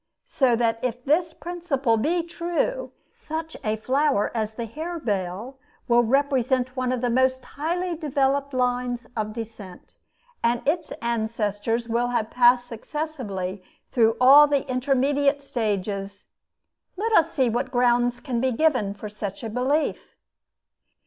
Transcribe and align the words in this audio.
So 0.25 0.55
that 0.55 0.83
if 0.83 1.05
this 1.05 1.31
principle 1.31 1.95
be 1.95 2.23
true, 2.23 2.91
such 3.11 3.55
a 3.63 3.75
flower 3.75 4.31
as 4.35 4.55
the 4.55 4.65
harebell 4.65 5.59
will 5.87 6.01
represent 6.01 6.75
one 6.75 6.91
of 6.91 7.01
the 7.01 7.09
most 7.11 7.45
highly 7.45 7.95
developed 7.95 8.51
lines 8.51 9.05
of 9.15 9.33
descent; 9.33 9.93
and 10.43 10.67
its 10.67 10.91
ancestors 11.03 11.87
will 11.87 12.07
have 12.07 12.31
passed 12.31 12.65
successively 12.65 13.61
through 13.91 14.17
all 14.19 14.47
the 14.47 14.67
intermediate 14.67 15.43
stages. 15.43 16.29
Let 16.97 17.11
us 17.13 17.31
see 17.31 17.47
what 17.47 17.69
grounds 17.69 18.19
can 18.19 18.41
be 18.41 18.51
given 18.51 18.95
for 18.95 19.07
such 19.07 19.43
a 19.43 19.51
belief. 19.51 20.15